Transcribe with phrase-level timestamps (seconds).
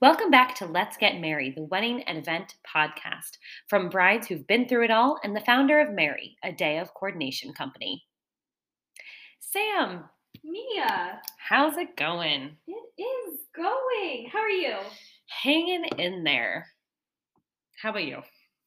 [0.00, 3.38] Welcome back to Let's Get Merry, the wedding and event podcast
[3.68, 6.92] from brides who've been through it all and the founder of Mary, a day of
[6.92, 8.04] coordination company.
[9.40, 10.04] Sam,
[10.44, 12.56] Mia, how's it going?
[12.66, 14.28] it is going.
[14.30, 14.76] How are you?
[15.28, 16.66] Hanging in there.
[17.80, 18.18] How about you?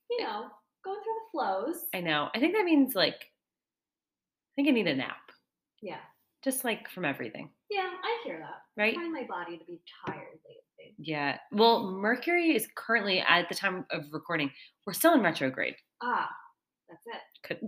[0.09, 0.45] You know,
[0.83, 1.85] going through the flows.
[1.93, 2.29] I know.
[2.33, 5.17] I think that means like, I think I need a nap,
[5.81, 5.99] Yeah.
[6.43, 8.61] Just like from everything, Yeah, I hear that.
[8.81, 8.93] right?
[8.93, 10.95] I find my body to be tired lately.
[10.97, 11.37] Yeah.
[11.51, 14.51] Well, Mercury is currently at the time of recording.
[14.85, 15.75] We're still in retrograde.
[16.01, 16.29] Ah,
[16.89, 17.21] that's it.
[17.43, 17.59] Could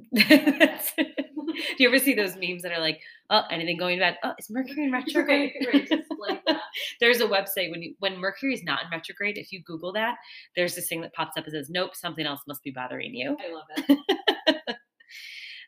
[1.77, 2.99] Do you ever see those memes that are like,
[3.29, 4.17] "Oh, anything going bad?
[4.23, 6.41] Oh, is Mercury in retrograde?" right, right, like
[6.99, 9.37] there's a website when you when Mercury is not in retrograde.
[9.37, 10.15] If you Google that,
[10.55, 13.37] there's this thing that pops up and says, "Nope, something else must be bothering you."
[13.39, 14.75] I love it.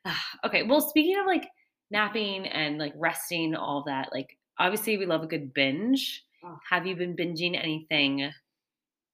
[0.05, 0.63] Ah, okay.
[0.63, 1.47] Well, speaking of like
[1.93, 6.23] napping and like resting, all that, like obviously we love a good binge.
[6.43, 6.57] Oh.
[6.69, 8.29] Have you been binging anything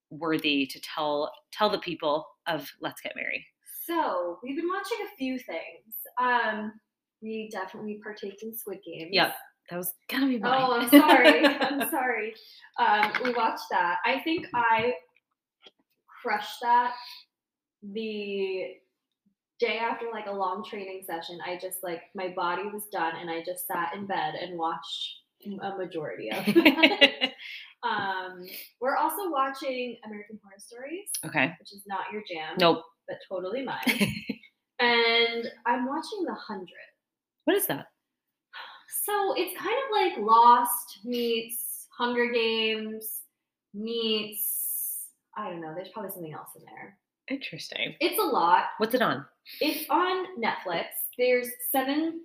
[0.09, 3.45] worthy to tell tell the people of Let's Get Married?
[3.85, 5.93] So we've been watching a few things.
[6.19, 6.71] Um,
[7.21, 9.09] we definitely partaked in Squid Games.
[9.11, 9.35] Yep.
[9.69, 10.61] That was gonna be mine.
[10.65, 11.45] Oh, I'm sorry.
[11.45, 12.33] I'm sorry.
[12.79, 13.97] Um, we watched that.
[14.05, 14.93] I think I
[16.23, 16.93] crushed that
[17.83, 18.65] the
[19.59, 21.39] day after like a long training session.
[21.45, 25.17] I just like my body was done and I just sat in bed and watched
[25.45, 27.33] a majority of it.
[27.83, 28.45] um,
[28.81, 31.53] we're also watching American Horror Stories, okay.
[31.59, 32.83] which is not your jam, Nope.
[33.07, 33.79] but totally mine.
[34.79, 36.67] and I'm watching The Hundred.
[37.45, 37.87] what is that?
[39.03, 43.21] So it's kind of like Lost meets Hunger Games
[43.73, 44.57] meets
[45.37, 45.73] I don't know.
[45.73, 46.97] There's probably something else in there.
[47.29, 47.95] Interesting.
[47.99, 48.65] It's a lot.
[48.77, 49.25] What's it on?
[49.61, 50.85] It's on Netflix.
[51.17, 52.21] There's seven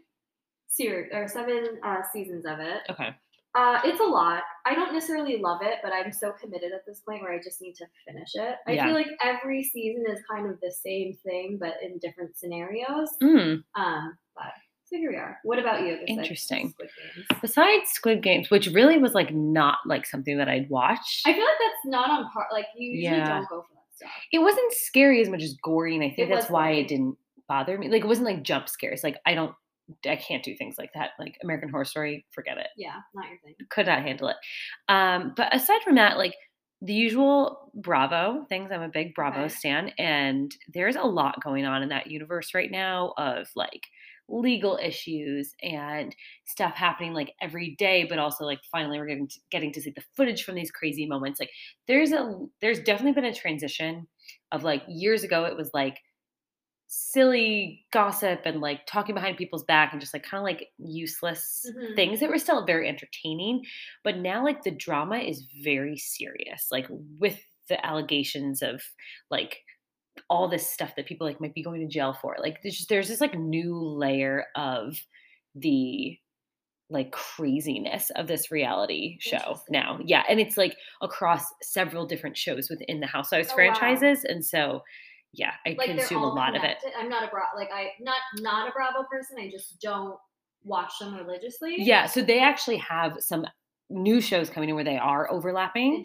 [0.69, 2.79] series or seven uh, seasons of it.
[2.91, 3.11] Okay.
[3.57, 4.43] Uh, it's a lot.
[4.67, 7.63] I don't necessarily love it, but I'm so committed at this point where I just
[7.63, 8.57] need to finish it.
[8.67, 8.87] I Yeah.
[8.87, 13.11] feel like every season is kind of the same thing, but in different scenarios.
[13.23, 13.63] Mm.
[13.77, 14.53] Um, but
[14.87, 15.39] so here we are.
[15.45, 15.99] What about you?
[16.01, 16.71] besides Interesting.
[16.71, 17.41] Squid Games?
[17.41, 21.23] Besides Squid Games, which really was like not like something that I'd watched.
[21.25, 22.49] I feel like that's not on par.
[22.51, 23.29] Like you usually Yeah.
[23.39, 24.11] don't go for that stuff.
[24.33, 27.17] it wasn't scary as much as gory, and I think It that's why it didn't
[27.49, 27.89] bother me.
[27.89, 29.03] Like it wasn't like jump scares.
[29.05, 29.55] Like I don't,
[30.09, 31.11] I can't do things like that.
[31.19, 32.69] Like American Horror Story, forget it.
[32.77, 33.55] Yeah, not your thing.
[33.71, 34.37] Could not handle it.
[34.89, 36.35] Um, but aside from that, like
[36.83, 39.49] the usual Bravo things, I'm a big Bravo Okay.
[39.49, 43.83] stan, and there's a lot going on in that universe right now of like
[44.29, 46.15] legal issues and
[46.47, 49.91] stuff happening like every day but also like finally we're getting to, getting to see
[49.91, 51.51] the footage from these crazy moments like
[51.87, 54.07] there's a there's definitely been a transition
[54.51, 55.99] of like years ago it was like
[56.87, 61.65] silly gossip and like talking behind people's back and just like kind of like useless
[61.67, 61.97] Mhm.
[61.97, 63.65] things that were still very entertaining
[64.05, 66.87] but now like the drama is very serious like
[67.19, 68.83] with the allegations of
[69.31, 69.64] like
[70.31, 72.89] all this stuff that people like might be going to jail for like there's just
[72.89, 74.97] there's this like new layer of
[75.55, 76.17] the
[76.91, 82.69] like craziness of this reality show now yeah and it's like across several different shows
[82.71, 83.57] within the housewives Oh, wow.
[83.57, 84.83] franchises and so
[85.33, 86.87] yeah i Like consume a lot connected.
[86.89, 86.99] Of it.
[86.99, 89.37] I'm not a bra like I not not a Bravo person.
[89.41, 90.17] I just don't
[90.63, 91.75] watch them religiously.
[91.79, 93.45] yeah so they actually have some
[93.91, 96.05] new shows coming in where they are overlapping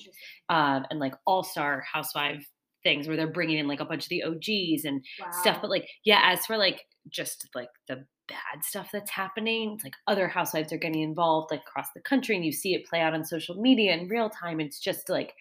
[0.50, 2.46] um, and like all-star housewife
[2.84, 5.28] things where they're bringing in like a bunch of the og's and Wow.
[5.42, 9.84] stuff but like yeah as for like just like the bad stuff that's happening it's
[9.84, 13.02] like other housewives are getting involved like across the country and you see it play
[13.02, 15.34] out on social media in real time it's just like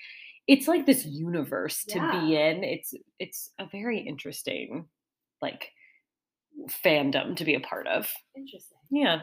[0.46, 4.86] it's like this universe to be in it's it's a very interesting
[5.42, 5.70] like
[6.84, 8.78] fandom to be a part of Interesting.
[8.90, 9.20] yeah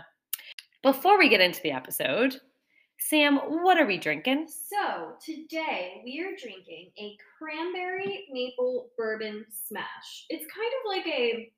[0.84, 2.36] before we get into the episode
[2.98, 10.26] sam what are we drinking So today we are drinking a cranberry maple bourbon smash.
[10.30, 11.52] It's kind of like a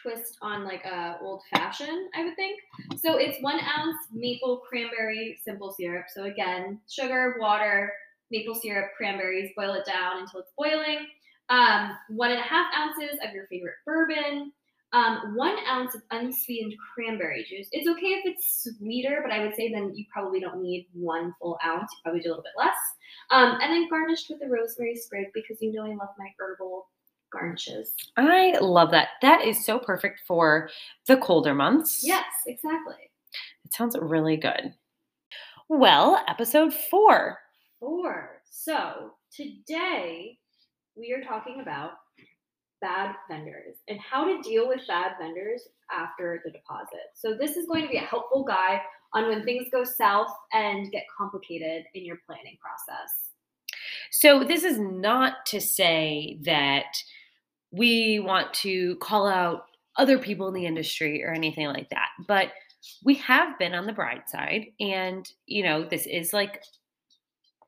[0.00, 2.60] twist on like a old fashioned, I would think.
[2.98, 6.06] So it's one ounce maple cranberry simple syrup.
[6.14, 7.92] So again, sugar, water,
[8.30, 9.50] maple syrup, cranberries.
[9.56, 11.06] Boil it down until it's boiling.
[11.48, 14.52] Um, one and a half ounces of your favorite bourbon.
[14.92, 17.68] Um, one ounce of unsweetened cranberry juice.
[17.70, 21.32] It's okay if it's sweeter, but I would say then you probably don't need one
[21.40, 21.92] full ounce.
[21.92, 22.76] You probably do a little bit less.
[23.30, 26.88] Um, and then garnished with a rosemary sprig because you know I love my herbal
[27.32, 27.94] garnishes.
[28.16, 29.08] I love that.
[29.22, 30.68] That is so perfect for
[31.06, 32.00] the colder months.
[32.04, 32.96] Yes, exactly.
[33.64, 34.74] It sounds really good.
[35.68, 37.38] Well, episode four.
[37.78, 38.42] Four.
[38.50, 40.38] So today
[40.96, 41.92] we are talking about
[42.80, 47.12] bad vendors and how to deal with bad vendors after the deposit.
[47.14, 48.80] So this is going to be a helpful guide
[49.14, 53.30] on when things go south and get complicated in your planning process.
[54.10, 56.96] So this is not to say that
[57.70, 59.66] we want to call out
[59.96, 62.52] other people in the industry or anything like that, but
[63.04, 66.62] we have been on the bride side and you know this is like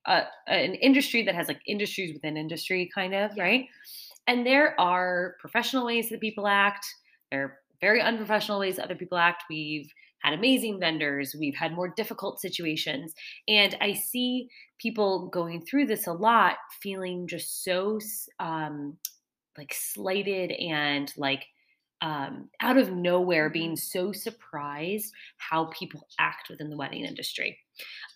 [0.07, 3.67] a, an industry that has like industries within industry kind of right
[4.27, 6.87] and there are professional ways that people act.
[7.31, 9.45] There are very unprofessional ways other people act.
[9.51, 9.91] We've
[10.23, 11.35] had amazing vendors.
[11.39, 13.13] We've had more difficult situations.
[13.49, 14.49] And i see
[14.79, 17.99] people going through this a lot feeling just so
[18.39, 18.97] um
[19.59, 21.45] like slighted and like
[22.01, 27.59] um, out of nowhere being so surprised how people act within the wedding industry.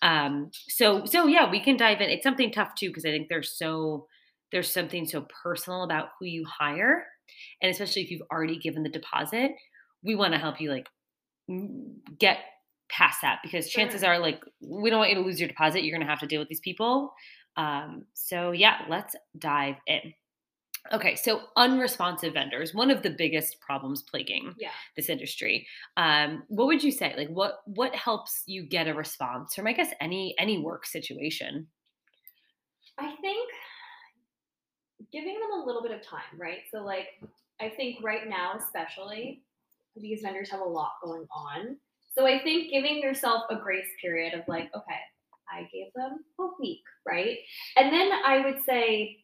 [0.01, 2.09] Um, so so yeah, we can dive in.
[2.09, 4.07] It's something tough too because I think there's so
[4.51, 7.05] there's something so personal about who you hire,
[7.61, 9.51] and especially if you've already given the deposit,
[10.03, 10.87] we want to help you like
[12.19, 12.39] get
[12.89, 14.11] past that because chances sure.
[14.11, 15.83] are like we don't want you to lose your deposit.
[15.83, 17.13] You're gonna have to deal with these people.
[17.55, 20.13] Um, so yeah, let's dive in.
[20.93, 24.69] Okay, so unresponsive vendors, one of the biggest problems plaguing yeah.
[24.95, 25.67] this industry.
[25.97, 27.13] Um, what would you say?
[27.17, 31.67] Like, what what helps you get a response from, I guess, any any work situation?
[32.97, 33.49] I think
[35.11, 36.59] giving them a little bit of time, right?
[36.71, 37.07] So, like,
[37.59, 39.41] I think right now, especially,
[39.95, 41.77] these vendors have a lot going on.
[42.17, 44.99] So, I think giving yourself a grace period of like, okay,
[45.49, 47.37] I gave them a week, right?
[47.75, 49.23] And then I would say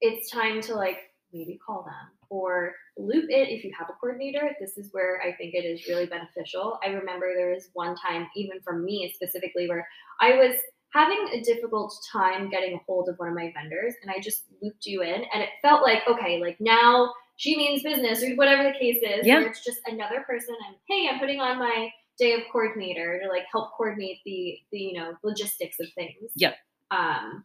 [0.00, 0.98] it's time to like
[1.32, 4.50] maybe call them or loop it if you have a coordinator.
[4.60, 6.78] This is where I think it is really beneficial.
[6.84, 9.86] I remember there was one time, even for me specifically, where
[10.20, 10.56] I was
[10.92, 14.44] having a difficult time getting a hold of one of my vendors and I just
[14.60, 18.64] looped you in and it felt like, okay, like now she means business or whatever
[18.64, 19.26] the case is.
[19.26, 19.40] Yeah.
[19.40, 23.44] it's just another person and hey, I'm putting on my day of coordinator to like
[23.50, 26.30] help coordinate the the you know logistics of things.
[26.34, 26.54] Yep.
[26.90, 27.44] Um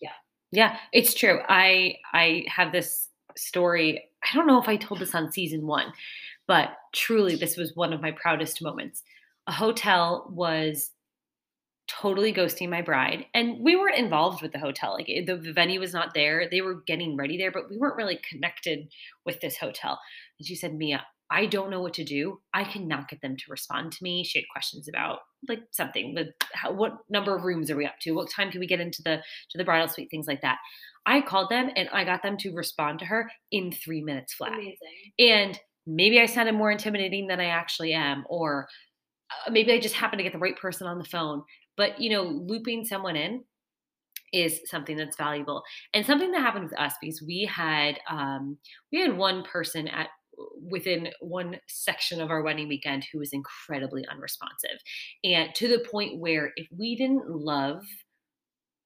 [0.00, 0.10] yeah,
[0.50, 1.40] Yeah, it's true.
[1.48, 4.04] I I have this story.
[4.22, 5.92] I don't know if I told this on season 1,
[6.46, 9.02] but truly this was one of my proudest moments.
[9.46, 10.90] A hotel was
[11.90, 15.80] totally ghosting my bride and we weren't involved with the hotel like the, the, venue
[15.80, 18.88] was not there they were getting ready there but we weren't really connected
[19.26, 19.98] with this hotel
[20.38, 22.40] and she said mia I don't know what to do.
[22.52, 24.24] I cannot get them to respond to me.
[24.24, 28.00] She had questions about like something, the how, what number of rooms are we up
[28.00, 28.12] to?
[28.12, 30.10] What time can we get into the to the bridal suite?
[30.10, 30.58] Things like that.
[31.06, 34.54] I called them and I got them to respond to her in three minutes flat.
[34.54, 34.76] Amazing.
[35.20, 38.68] And maybe I sounded more intimidating than I actually am, or
[39.46, 41.42] uh, maybe I just happened to get the right person on the phone.
[41.80, 43.42] But you know, looping someone in
[44.34, 45.62] is something that's valuable
[45.94, 48.58] and something that happened with us because we had um,
[48.92, 50.08] we had one person at
[50.70, 54.78] within one section of our wedding weekend who was incredibly unresponsive.
[55.24, 57.82] And to the point where if we didn't love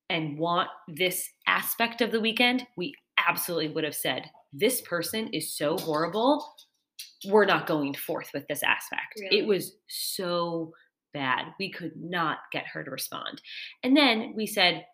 [0.08, 2.94] and want this aspect of the weekend, we
[3.28, 6.46] absolutely would have said, This person is so horrible.
[7.26, 9.18] We're not going forth with this aspect.
[9.18, 9.40] Really?
[9.40, 10.72] It was so
[11.14, 11.46] bad.
[11.58, 13.40] We could not get her to respond.
[13.82, 14.84] And then we said,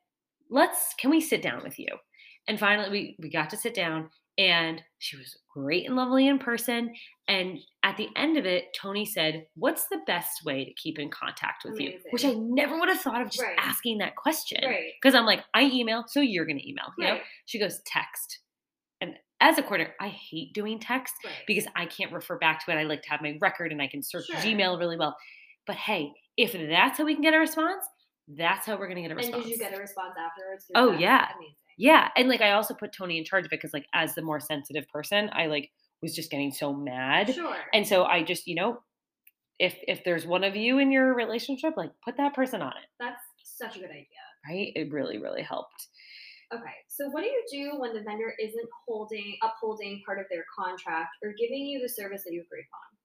[0.52, 1.88] Let's, can we sit down with you?
[2.48, 6.38] And finally, we, we got to sit down and she was great and lovely in
[6.38, 6.92] person.
[7.28, 11.10] And at the end of it, Tony said, What's the best way to keep in
[11.10, 11.92] contact with Amazing.
[12.04, 12.10] you?
[12.10, 13.56] Which I never would have thought of just right.
[13.58, 14.60] asking that question.
[15.00, 16.86] Because I'm like, I email, so you're going to email.
[16.98, 17.14] You right.
[17.14, 17.20] know?
[17.46, 18.40] She goes, Text.
[19.00, 21.34] And as a coordinator, I hate doing text right.
[21.46, 22.74] because I can't refer back to it.
[22.74, 24.36] I like to have my record and I can search sure.
[24.36, 25.16] Gmail really well.
[25.66, 27.84] But hey, if that's how we can get a response,
[28.28, 29.34] that's how we're going to get a response.
[29.36, 30.66] And did you get a response afterwards?
[30.74, 31.28] Oh, yeah.
[31.36, 31.54] Amazing.
[31.80, 34.20] Yeah, and like I also put Tony in charge of it because like as the
[34.20, 35.70] more sensitive person, I like
[36.02, 37.34] was just getting so mad.
[37.34, 37.56] Sure.
[37.72, 38.82] And so I just, you know,
[39.58, 42.88] if if there's one of you in your relationship, like put that person on it.
[42.98, 44.04] That's such a good idea.
[44.46, 44.72] Right?
[44.74, 45.88] It really, really helped.
[46.52, 46.74] Okay.
[46.88, 51.16] So what do you do when the vendor isn't holding upholding part of their contract
[51.22, 52.99] or giving you the service that you agreed upon?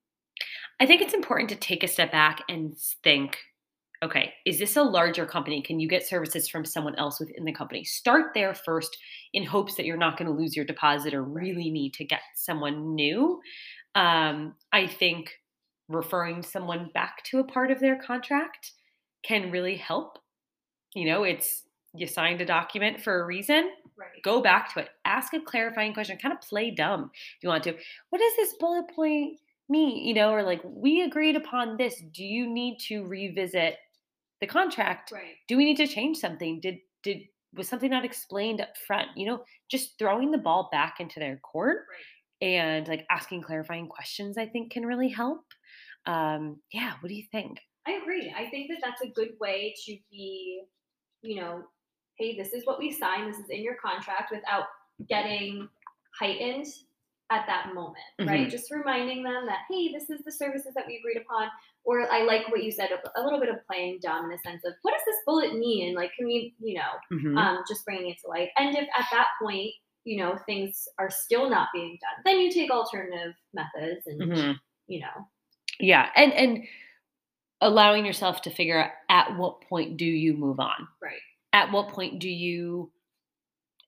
[0.79, 3.37] I think it's important to take a step back and think
[4.03, 5.61] okay, is this a larger company?
[5.61, 7.83] Can you get services from someone else within the company?
[7.83, 8.95] Start there first
[9.33, 12.21] in hopes that you're not going to lose your deposit or really need to get
[12.35, 13.39] someone new.
[13.95, 15.31] Um, I think
[15.87, 18.73] referring someone back to a part of their contract
[19.23, 20.19] can really help.
[20.93, 21.63] You know, it's
[21.93, 23.71] you signed a document for a reason.
[23.97, 24.21] Right.
[24.23, 24.89] Go back to it.
[25.05, 26.17] Ask a clarifying question.
[26.17, 27.75] Kind of play dumb if you want to.
[28.09, 30.05] What does this bullet point mean?
[30.05, 32.01] You know, or like, we agreed upon this.
[32.13, 33.77] Do you need to revisit
[34.41, 35.35] the contract right.
[35.47, 37.21] do we need to change something did did
[37.53, 39.41] was something not explained up front you know
[39.71, 42.47] just throwing the ball back into their court right.
[42.47, 45.45] and like asking clarifying questions i think can really help
[46.05, 49.73] um yeah what do you think i agree i think that that's a good way
[49.85, 50.61] to be
[51.21, 51.63] you know
[52.17, 54.65] hey, this is what we signed, this is in your contract without
[55.09, 55.67] getting
[56.17, 56.65] heightened
[57.31, 58.49] at that moment, right?
[58.49, 61.47] Just reminding them that, hey, this is the services that we agreed upon.
[61.83, 64.37] Or I like what you said, a, a little bit of playing dumb in the
[64.39, 65.95] sense of, what does this bullet mean?
[65.95, 67.37] Like, can we, you know, Mhm.
[67.37, 68.49] um, just bringing it to light.
[68.57, 69.71] And if at that point,
[70.03, 74.59] you know, things are still not being done, then you take alternative methods and, Mhm.
[74.87, 75.27] you know,
[75.79, 76.67] Yeah, and and
[77.61, 80.87] allowing yourself to figure out at what point do you move on?
[81.01, 81.21] right,
[81.53, 82.91] At what point do you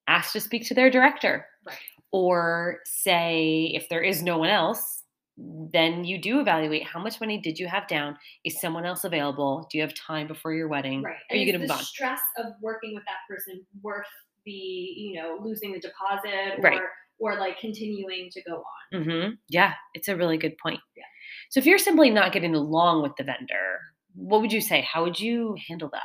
[0.08, 1.46] ask to speak to their director?
[1.66, 1.78] right,
[2.12, 5.04] Or say if there is no one else,
[5.38, 8.18] then you do evaluate how much money did you have down?
[8.44, 9.68] Is someone else available?
[9.72, 11.04] Do you have time before your wedding?
[11.04, 11.16] right.
[11.30, 11.84] Are you going to the move on?
[11.84, 14.06] stress of working with that person worth
[14.46, 16.82] the, you know, losing the deposit or, Right.
[17.20, 19.02] or like continuing to go on?
[19.04, 19.30] Mm-hmm.
[19.50, 20.80] Yeah, it's a really good point.
[20.96, 21.04] Yeah.
[21.50, 23.80] So if you're simply not getting along with the vendor,
[24.16, 24.82] what would you say?
[24.92, 26.02] How would you handle that?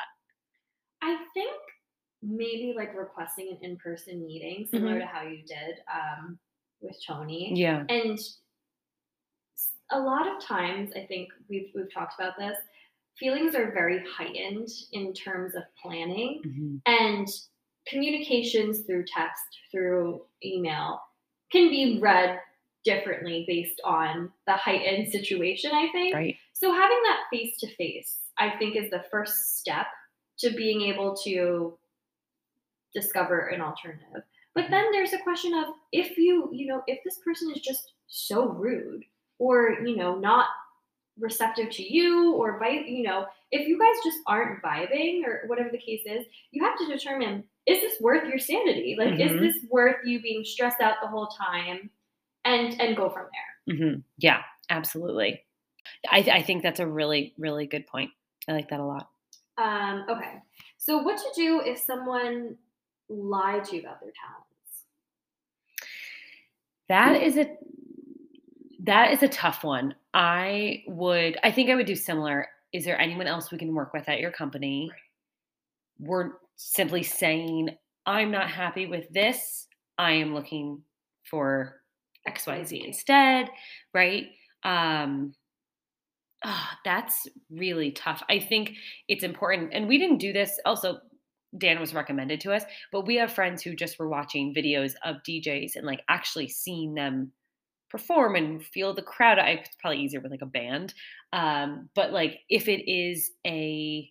[1.00, 1.52] I think
[2.22, 6.38] maybe like requesting an in-person meeting, similar to how you did um,
[6.80, 7.48] with Tony.
[7.48, 7.56] Mm-hmm.
[7.56, 7.84] Yeah.
[7.88, 8.18] And
[9.90, 12.56] a lot of times, I think we've we've talked about this.
[13.18, 16.80] Feelings are very heightened in terms of planning Mhm.
[16.86, 17.28] and
[17.86, 21.00] communications through text, through email,
[21.50, 22.40] can be read
[22.84, 25.72] differently based on the heightened situation.
[25.74, 26.14] I think.
[26.14, 26.36] Right.
[26.54, 29.86] So having that face to face, I think, is the first step
[30.38, 31.78] to being able to
[32.94, 34.22] discover an alternative.
[34.54, 37.92] But then there's a question of if you, you know, if this person is just
[38.06, 39.02] so rude
[39.38, 40.46] or, you know, not
[41.18, 45.70] receptive to you or vi- you know, if you guys just aren't vibing or whatever
[45.70, 48.96] the case is, you have to determine is this worth your sanity?
[48.98, 49.40] Like is Mhm.
[49.40, 51.90] this worth you being stressed out the whole time
[52.44, 53.28] and and go from
[53.66, 53.76] there.
[53.76, 55.44] hmm Yeah, absolutely.
[56.10, 58.10] I, I think that's a really, really good point.
[58.48, 59.08] I like that a lot.
[59.58, 60.40] Um, okay.
[60.78, 62.56] So what to do if someone
[63.12, 64.52] lied to you about their talents?
[66.88, 67.56] That is a
[68.84, 69.94] that is a tough one.
[70.14, 72.48] I would I think I would do similar.
[72.72, 74.88] Is there anyone else we can work with at your company?
[74.90, 74.98] Right.
[76.08, 77.70] We're simply saying,
[78.06, 79.68] I'm not happy with this.
[79.98, 80.82] I am looking
[81.30, 81.80] for
[82.28, 83.50] XYZ instead,
[83.94, 84.26] right?
[84.64, 85.34] Um
[86.44, 88.22] ah, that's really tough.
[88.28, 88.72] I think
[89.08, 90.58] it's important, and we didn't do this.
[90.64, 91.00] Also,
[91.58, 95.16] Dan was recommended to us, but we have friends who just were watching videos of
[95.28, 97.32] DJs and like actually seeing them
[97.90, 99.38] perform and feel the crowd.
[99.38, 100.94] I, it's probably easier with like a band,
[101.32, 104.10] um, but like if it is a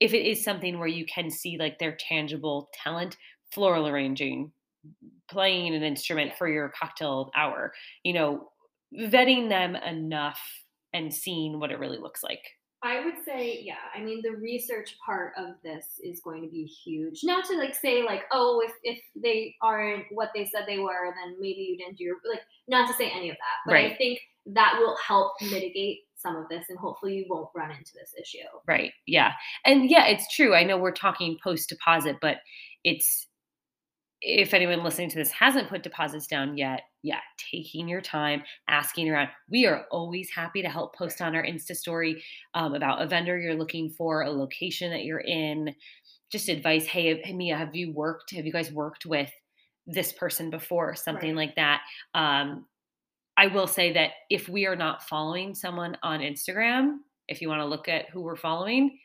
[0.00, 3.16] if it is something where you can see like their tangible talent,
[3.52, 4.52] floral arranging,
[5.30, 7.72] playing an instrument for your cocktail hour,
[8.02, 8.50] you know,
[8.98, 10.40] vetting them enough
[10.92, 12.42] and seeing what it really looks like.
[12.84, 13.76] I would say, yeah.
[13.96, 17.20] I mean, the research part of this is going to be huge.
[17.24, 21.14] Not to like say like, oh, if if they aren't what they said they were,
[21.16, 22.42] then maybe you didn't do your like.
[22.68, 26.48] Not to say any of that, but I think that will help mitigate some of
[26.48, 28.44] this, and hopefully you won't run into this issue.
[28.66, 28.92] Right.
[29.06, 29.32] Yeah.
[29.64, 30.54] And yeah, it's true.
[30.54, 32.38] I know we're talking post deposit, but
[32.84, 33.26] it's
[34.26, 39.10] if anyone listening to this hasn't put deposits down yet, yeah, taking your time, asking
[39.10, 39.28] around.
[39.50, 42.22] We are always happy to help post on our Insta story
[42.54, 45.74] um, about a vendor you're looking for, a location that you're in,
[46.30, 46.86] just advice.
[46.86, 48.30] Hey, hey, Mia, have you worked?
[48.34, 49.30] Have you guys worked with
[49.86, 50.94] this person before?
[50.94, 51.48] Something Right.
[51.48, 51.82] like that.
[52.14, 52.66] Um,
[53.36, 57.60] I will say that if we are not following someone on Instagram, if you want
[57.60, 58.98] to look at who we're following,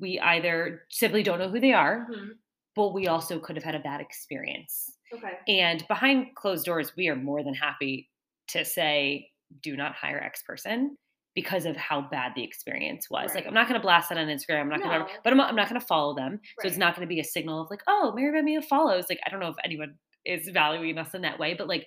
[0.00, 2.30] we either simply don't know who they are, Mhm.
[2.78, 4.96] But we also could have had a bad experience.
[5.12, 5.32] Okay.
[5.48, 8.08] And behind closed doors, we are more than happy
[8.48, 9.28] to say,
[9.62, 10.96] do not hire X person
[11.34, 13.34] because of how bad the experience was.
[13.34, 14.60] Like, I'm not going to blast that on Instagram.
[14.62, 16.40] I'm not going to, but I'm, not- I'm not going to follow them.
[16.60, 19.06] So it's not going to be a signal of like, oh, Mary Beth Mia follows.
[19.08, 19.94] Like, I don't know if anyone
[20.24, 21.86] is valuing us in that way, but like,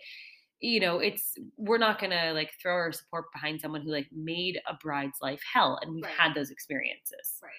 [0.60, 4.60] you know, it's we're not gonna like throw our support behind someone who like made
[4.69, 6.13] a bride's life hell, and we've Right.
[6.13, 7.39] had those experiences.
[7.41, 7.51] Right.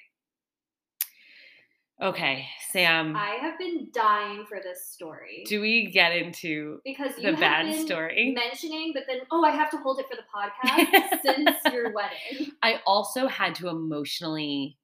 [2.02, 7.32] Okay, Sam, I have been dying for this story do we get into because the
[7.32, 8.34] bad story?
[8.36, 12.52] mentioning, but then oh, I have to hold it for the podcast since your wedding.
[12.60, 14.76] I also had to emotionally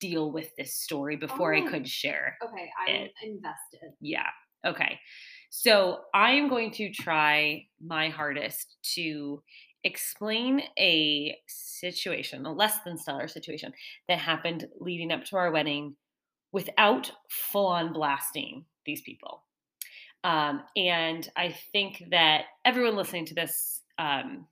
[0.00, 1.68] deal with this story before I Oh.
[1.68, 2.36] could share.
[2.44, 3.90] Okay, I'm It- invested.
[4.00, 4.28] Yeah.
[4.64, 5.00] Okay.
[5.50, 9.42] So I am going to try my hardest to
[9.82, 13.72] explain a situation, a less than stellar situation
[14.08, 15.96] that happened leading up to our wedding
[16.54, 19.42] without full on blasting these people.
[20.22, 24.46] Um, and I think that everyone listening to this um,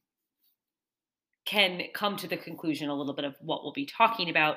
[1.45, 4.57] can come to the conclusion a little bit of what we'll be talking about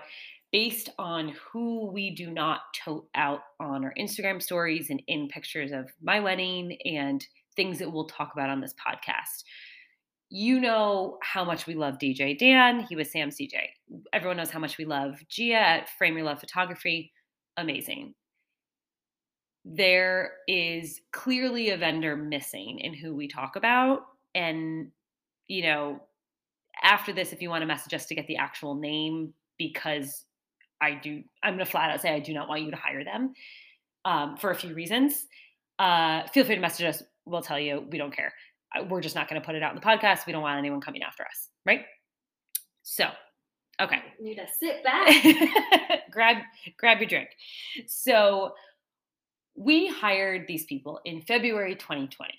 [0.52, 5.72] based on who we do not tote out on our Instagram stories and in pictures
[5.72, 9.44] of my wedding and things that we'll talk about on this podcast.
[10.30, 12.88] You know how much we love DJ Dan.
[12.90, 13.54] He was Sam CJ.
[14.14, 17.12] Everyone knows how much we love Gia at Frame Your Love Photography.
[17.58, 18.14] Amazing.
[19.64, 24.02] There is clearly a vendor missing in who we talk about.
[24.36, 24.92] And,
[25.48, 26.02] you know,
[26.84, 30.26] after this, if you want to message us to get the actual name, because
[30.82, 33.04] I do, I'm going to flat out say I do not want you to hire
[33.04, 33.34] them
[34.04, 35.26] um, for a few reasons.
[35.80, 37.04] Uh, feel free to message us.
[37.26, 38.34] We'll tell you we don't care.
[38.76, 40.26] Uh, we're just not going to put it out in the podcast.
[40.28, 41.86] We don't want anyone coming after us, right?
[42.84, 43.08] So,
[43.82, 44.02] okay.
[44.20, 46.12] You need to sit back.
[46.12, 46.38] grab
[46.78, 47.30] grab your drink.
[47.88, 48.54] So,
[49.56, 52.34] we hired these people in February 2020.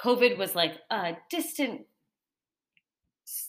[0.00, 1.82] COVID was like a distant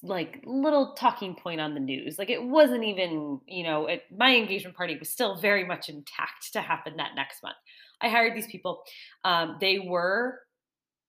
[0.02, 2.18] like little talking point on the news.
[2.18, 6.54] Like it wasn't even, you know, it, my engagement party was still very much intact
[6.54, 7.56] to happen that next month.
[8.02, 8.84] I hired these people.
[9.26, 10.40] Um, they were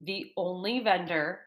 [0.01, 1.41] the only vendor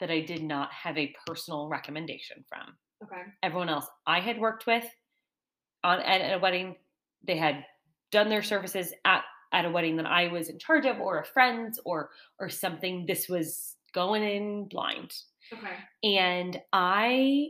[0.00, 2.74] that I did not have a personal recommendation from.
[3.04, 3.22] Okay.
[3.42, 4.84] Everyone else I had worked with
[5.82, 6.76] on at, at a wedding,
[7.26, 7.64] they had
[8.10, 11.24] done their services at at a wedding that I was in charge of, or a
[11.24, 13.06] friend's, or or something.
[13.06, 15.12] This was going in blind.
[15.52, 15.76] Okay.
[16.02, 17.48] And I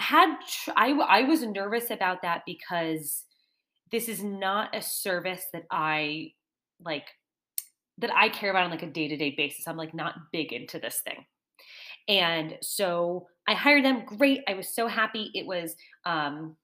[0.00, 3.24] had tr- I I was nervous about that because
[3.90, 6.32] this is not a service that I
[6.84, 7.06] like
[7.98, 9.68] that I care about on like a day-to-day basis.
[9.68, 11.26] I'm like not big into this thing.
[12.08, 14.04] And so I hired them.
[14.06, 14.42] Great.
[14.48, 15.30] I was so happy.
[15.34, 15.74] It was
[16.06, 16.56] um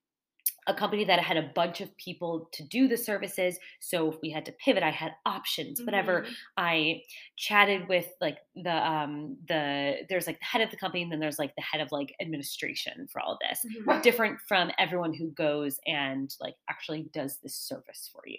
[0.68, 3.56] a company that had a bunch of people to do the services.
[3.80, 6.22] So if we had to pivot, I had options, whatever.
[6.22, 6.34] Mhm.
[6.56, 7.02] I
[7.36, 11.20] chatted with like the um the there's like the head of the company and then
[11.20, 13.64] there's like the head of like administration for all this.
[13.64, 14.02] Mhm.
[14.02, 18.38] Different from everyone who goes and like actually does this service for you.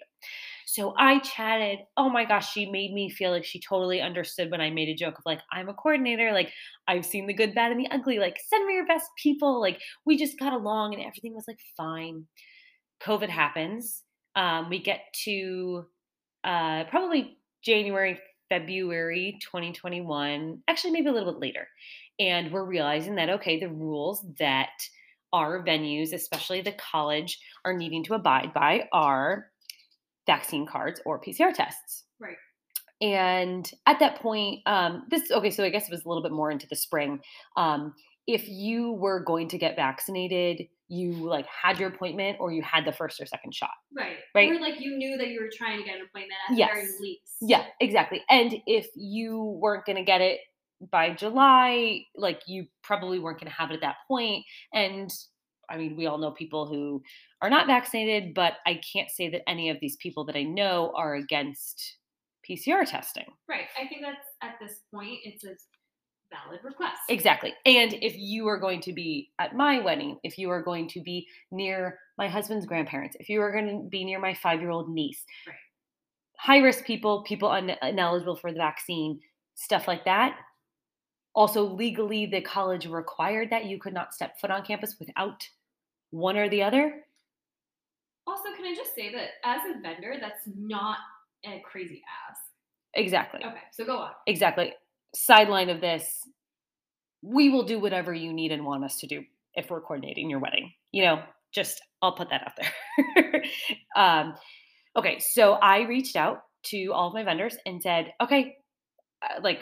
[0.68, 1.78] So I chatted.
[1.96, 4.94] Oh my gosh, she made me feel like she totally understood when I made a
[4.94, 6.52] joke of like, I'm a coordinator, like
[6.86, 8.18] I've seen the good, bad, and the ugly.
[8.18, 9.62] Like, send me your best people.
[9.62, 12.26] Like, we just got along and everything was like fine.
[13.02, 14.02] COVID happens.
[14.36, 15.86] Um, we get to
[16.44, 18.18] uh, probably January,
[18.50, 21.66] February 2021, actually, maybe a little bit later.
[22.20, 24.68] And we're realizing that, okay, the rules that
[25.32, 29.46] our venues, especially the college, are needing to abide by are
[30.28, 32.04] vaccine cards or PCR tests.
[32.20, 32.36] Right.
[33.00, 36.32] And at that point, um, this okay, so I guess it was a little bit
[36.32, 37.20] more into the spring.
[37.56, 37.94] Um,
[38.26, 42.84] if you were going to get vaccinated, you like had your appointment or you had
[42.84, 43.70] the first or second shot.
[43.96, 44.16] Right.
[44.34, 44.50] Right.
[44.50, 46.82] Or like you knew that you were trying to get an appointment at the very
[46.86, 47.00] Yes.
[47.00, 47.36] least.
[47.40, 48.22] Yeah, exactly.
[48.28, 50.40] And if you weren't going to get it
[50.90, 54.44] by July, like you probably weren't going to have it at that point.
[54.74, 55.10] And
[55.70, 57.02] I mean, we all know people who
[57.42, 60.92] are not vaccinated, but I can't say that any of these people that I know
[60.96, 61.96] are against
[62.48, 63.26] PCR testing.
[63.48, 63.66] Right.
[63.78, 65.50] I think that's at this point it's a
[66.30, 67.00] valid request.
[67.08, 67.54] Exactly.
[67.66, 71.00] And if you are going to be at my wedding, if you are going to
[71.02, 74.70] be near my husband's grandparents, if you are going to be near my five year
[74.70, 75.56] old niece, Right.
[76.38, 79.20] high risk people, people un- ineligible for the vaccine,
[79.54, 80.36] stuff like that.
[81.34, 85.46] Also, legally, the college required that you could not step foot on campus without
[86.10, 87.04] one or the other.
[88.26, 90.98] Also, can I just say that as a vendor, that's not
[91.44, 92.40] a crazy ask.
[92.94, 93.40] Exactly.
[93.44, 94.10] Okay, so go on.
[94.26, 94.72] Exactly.
[95.14, 96.26] Sideline of this,
[97.22, 99.22] we will do whatever you need and want us to do
[99.54, 100.72] if we're coordinating your wedding.
[100.92, 103.42] You know, just I'll put that out there.
[103.96, 104.34] um,
[104.96, 108.56] okay, so I reached out to all of my vendors and said, okay,
[109.22, 109.60] uh, like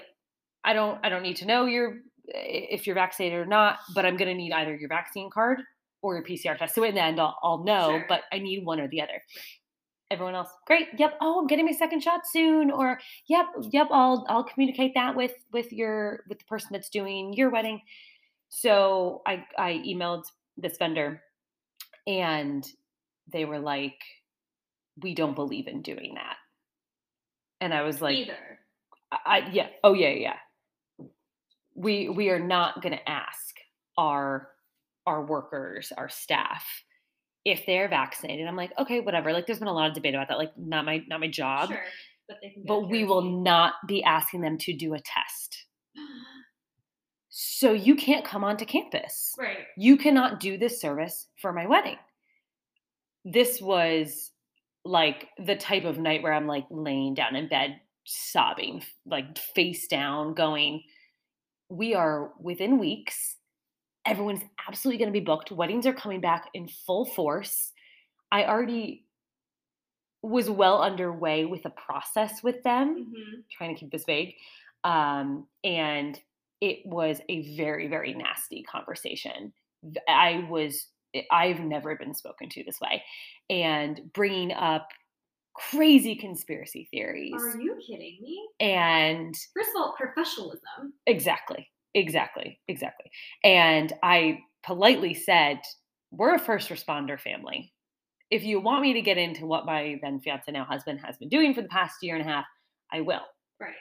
[0.65, 4.17] I don't I don't need to know your if you're vaccinated or not, but I'm
[4.17, 5.61] going to need either your vaccine card
[6.03, 6.75] or your PCR test.
[6.75, 8.07] So in the end, I'll, I'll know, Sure.
[8.09, 9.23] but I need one or the other.
[10.11, 10.87] Everyone else, great.
[10.99, 11.15] Yep.
[11.21, 12.71] Oh, I'm getting my second shot soon.
[12.71, 13.89] Or yep, yep.
[13.91, 17.81] I'll I'll communicate that with with your with the person that's doing your wedding.
[18.51, 20.23] So I I emailed
[20.57, 21.21] this vendor,
[22.07, 22.65] and
[23.33, 23.99] they were like,
[25.03, 26.37] "We don't believe in doing that."
[27.61, 28.37] And I was like, Either.
[29.11, 29.69] I, I- yeah.
[29.83, 30.37] Oh yeah, yeah.
[31.75, 33.57] We we are not going to ask
[33.99, 34.51] our
[35.07, 36.65] our workers, our staff,
[37.45, 38.47] if they're vaccinated.
[38.47, 39.33] I'm like, okay, whatever.
[39.33, 40.39] Like, there's been a lot of debate about that.
[40.39, 41.69] Like, not my not my job.
[41.69, 41.83] Sure.
[42.29, 45.65] But they can But we will not be asking them to do a test.
[47.39, 49.59] So you can't come onto campus right.
[49.77, 51.99] you cannot do this service for my wedding.
[53.27, 54.33] This was
[54.87, 59.87] like the type of night where I'm like laying down in bed, sobbing, like face
[59.87, 60.83] down, going,
[61.69, 63.37] We are within weeks
[64.07, 65.51] Everyone's absolutely going to be booked.
[65.51, 67.73] Weddings are coming back in full force.
[68.31, 69.05] I already
[70.23, 73.45] was well underway with a process with them, Mhm.
[73.51, 74.35] trying to keep this vague.
[74.85, 76.21] Um, and
[76.61, 79.53] it was a very, very nasty conversation.
[80.09, 80.89] I was,
[81.31, 83.05] I've never been spoken to this way.
[83.51, 84.89] And bringing up
[85.55, 87.35] crazy conspiracy theories.
[87.35, 88.49] Are you kidding me?
[88.61, 90.95] And First of all, professionalism.
[91.07, 91.71] Exactly.
[91.97, 92.61] Exactly.
[92.69, 93.11] Exactly.
[93.43, 95.61] And I politely said,
[96.13, 97.73] We're a first responder family.
[98.31, 101.31] If you want me to get into what my then fiance, now husband, has been
[101.31, 102.45] doing for the past year and a half,
[102.93, 103.23] I will.
[103.61, 103.75] Right.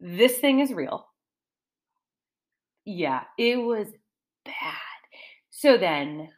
[0.00, 1.06] This thing is real.
[2.84, 3.88] Yeah, it was
[4.44, 4.54] bad.
[5.50, 6.30] So then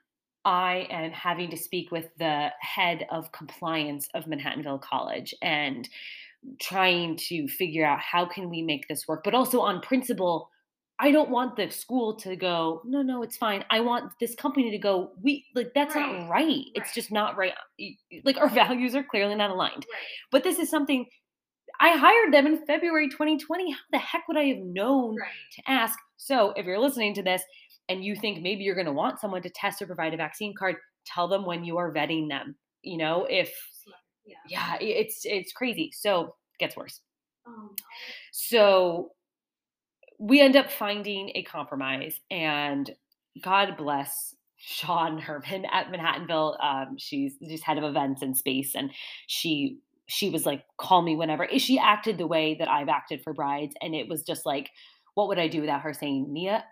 [0.45, 5.89] I am having to speak with the head of compliance of Manhattanville College and
[6.61, 10.51] trying to figure out how can we make this work but also on principle
[11.01, 14.71] i don't want the school to go no no it's fine i want this company
[14.71, 17.53] to go we like that's Right, not right it's just not right
[18.25, 20.03] like our values are clearly not aligned Right.
[20.31, 21.07] but this is something
[21.81, 25.29] i hired them in february 2020 how the heck would i have known Right.
[25.57, 27.43] to ask so if you're listening to this
[27.89, 30.55] and you think maybe you're going to want someone to test or provide a vaccine
[30.57, 30.77] card
[31.07, 33.53] tell them when you are vetting them you know if
[34.25, 34.37] Yeah.
[34.49, 37.01] yeah it's it's crazy so gets worse
[37.47, 37.75] um, Oh no.
[38.33, 39.11] so
[40.23, 42.93] we end up finding a compromise and
[43.43, 46.57] god bless sean herman at manhattanville.
[46.63, 48.93] Um, she's just head of events and space and
[49.27, 51.49] she she was like call me whenever.
[51.59, 54.71] She acted the way that i've acted for brides and it was just like
[55.15, 56.65] what would i do without her saying nia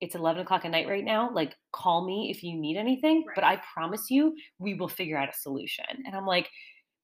[0.00, 1.30] it's 11 o'clock at night right now.
[1.32, 5.28] Like call me if you need anything but i promise you we will figure out
[5.28, 6.48] a solution and i'm like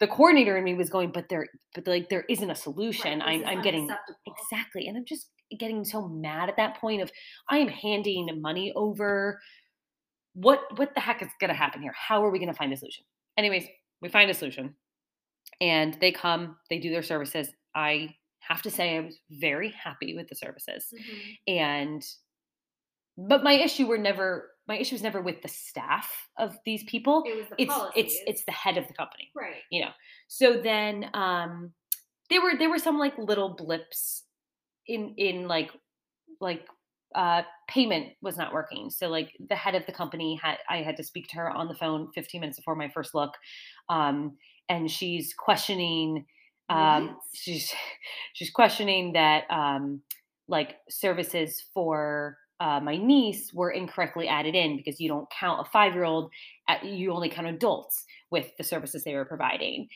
[0.01, 3.21] the coordinator in me was going but there but like there isn't a solution.
[3.21, 3.91] Right, i'm, I'm getting
[4.27, 7.11] exactly and i'm just getting so mad at that point of
[7.49, 9.41] i am handing money over
[10.35, 12.73] what what the heck is going to happen here how are we going to find
[12.73, 13.05] a solution
[13.37, 13.65] anyways
[14.01, 14.75] we find a solution
[15.61, 18.09] and they come they do their services i
[18.41, 21.37] have to say i was very happy with the services Mhm.
[21.49, 22.07] and
[23.19, 27.23] but my issue were never my issue was never with the staff of these people
[27.27, 28.05] It was the it's policies.
[28.05, 29.63] it's it's the head of the company right.
[29.71, 29.91] you know
[30.29, 31.73] so then um
[32.31, 34.23] there were there were some like little blips
[34.87, 35.71] in in like
[36.41, 36.67] like
[37.15, 38.91] uh payment was not working.
[38.91, 41.69] So like the head of the company had i had to speak to her on
[41.69, 43.35] the phone 15 minutes before my first look
[43.89, 44.37] um
[44.69, 46.25] and she's questioning
[46.69, 47.73] um she's
[48.35, 50.03] she's questioning that um
[50.49, 55.71] like services for uh, my niece were incorrectly added in because you don't count a
[55.71, 56.31] five year old
[56.85, 59.89] you only count adults with the services they were providing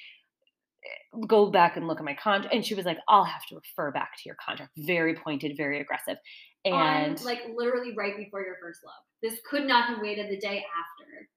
[1.27, 3.91] go back and look at my contract and she was like i'll have to refer
[3.91, 4.73] back to your contract.
[4.79, 6.19] Very pointed very aggressive.
[6.65, 8.93] And On, like literally right before your first look.
[9.23, 11.29] This could not have waited the day after.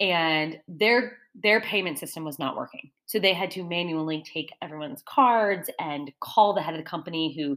[0.00, 2.90] and their their payment system was not working.
[3.06, 7.34] So they had to manually take everyone's cards and call the head of the company
[7.36, 7.56] who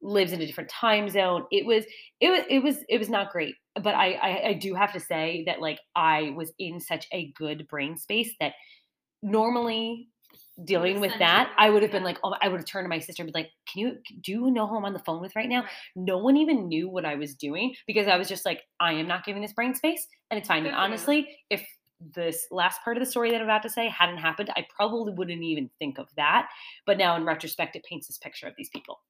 [0.00, 1.44] lives in a different time zone.
[1.52, 1.84] It was
[2.20, 3.54] it was it was it was not great.
[3.74, 7.32] But I, I i do have to say that like i was in such a
[7.36, 8.54] good brain space that
[9.22, 10.08] normally
[10.64, 12.98] dealing with that i would have been like oh i would have turned to my
[12.98, 15.34] sister and be like can you do you know who i'm on the phone with
[15.34, 15.70] right now Right.
[15.96, 19.06] no one even knew what I was doing because I was just like, I am
[19.08, 20.62] not giving this brain space and it's fine.
[20.62, 21.64] Good And honestly, if
[22.14, 25.12] this last part of the story that I'm about to say hadn't happened, I probably
[25.12, 26.48] wouldn't even think of that.
[26.86, 29.00] But now in retrospect, it paints this picture of these people.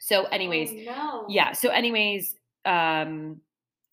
[0.00, 1.26] So, anyways, Oh, no.
[1.28, 1.52] yeah.
[1.52, 3.40] So, anyways, um,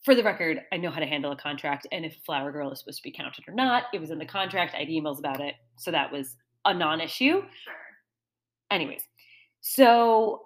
[0.04, 2.80] for the record, I know how to handle a contract and if flower girl is
[2.80, 3.84] supposed to be counted or not.
[3.93, 4.73] It was in the contract.
[4.76, 5.56] I had emails about it.
[5.78, 7.74] So that was a non-issue Sure.
[8.72, 9.02] anyways
[9.62, 10.41] so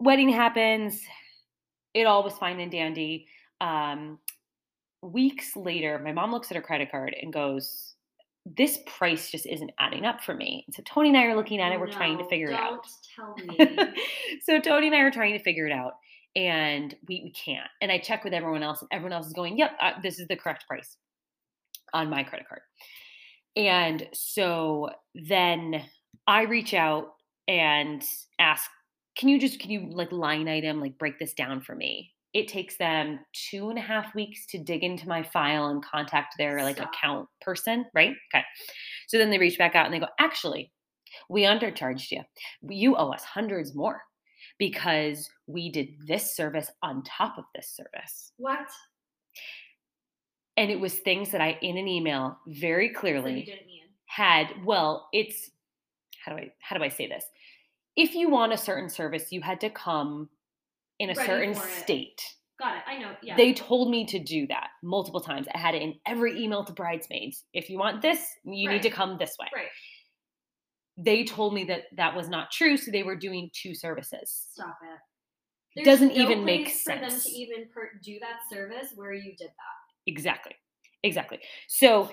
[0.00, 1.00] wedding happens
[1.94, 3.26] it all was fine and dandy
[3.60, 4.18] um
[5.02, 7.94] weeks later my mom looks at her credit card and goes
[8.56, 11.60] this price just isn't adding up for me and so tony and i are looking
[11.60, 13.94] at it we're trying to No, figure it out Don't tell me.
[14.42, 15.94] so Tony and I are trying to figure it out,
[16.36, 17.66] and we, we can't.
[17.82, 20.28] And I check with everyone else, and everyone else is going, "Yep, uh, this is
[20.28, 20.96] the correct price
[21.92, 22.60] on my credit card."
[23.56, 25.82] And so then
[26.26, 27.14] I reach out
[27.46, 28.02] and
[28.38, 28.70] ask,
[29.16, 32.46] "Can you just can you like line item like break this down for me?" It
[32.48, 36.62] takes them two and a half weeks to dig into my file and contact their
[36.62, 36.90] like Stop.
[36.94, 38.14] account person, right?
[38.34, 38.44] Okay.
[39.08, 40.72] So then they reach back out and they go, "Actually,
[41.28, 42.22] we undercharged you.
[42.62, 44.02] You owe us hundreds more
[44.58, 48.32] because we did this service on top of this service.
[48.36, 48.68] what?
[50.58, 53.48] And it was things that I, in an email, very clearly
[54.06, 54.48] had.
[54.64, 55.50] Well, it's
[56.24, 57.24] how do I how do I say this?
[57.96, 60.28] If you want a certain service, you had to come
[60.98, 62.20] in a Ready certain state,
[62.58, 62.82] Got it.
[62.88, 63.12] I know.
[63.22, 63.36] Yeah.
[63.36, 65.46] They told me to do that multiple times.
[65.54, 67.44] I had it in every email to bridesmaids.
[67.52, 69.46] If you want this, you need to come this way.
[69.54, 69.68] right.
[70.96, 74.48] They told me that that was not true, so they were doing two services.
[74.52, 75.80] Stop it.
[75.80, 77.26] It There's doesn't no even make place for them sense.
[77.26, 79.77] to even per- do that service where you did that.
[80.08, 80.54] Exactly.
[81.04, 81.38] Exactly.
[81.68, 82.10] So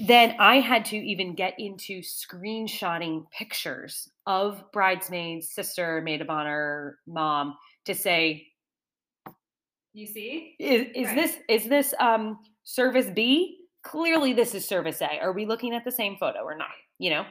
[0.00, 6.98] then I had to even get into screenshotting pictures of bridesmaids, sister, maid of honor,
[7.06, 8.46] mom to say,
[9.92, 10.54] You see?
[10.58, 11.14] is, is Right.
[11.16, 13.58] this is this um service B?
[13.84, 15.18] Clearly this is service A.
[15.20, 16.70] Are we looking at the same photo or not?
[16.98, 17.26] You know?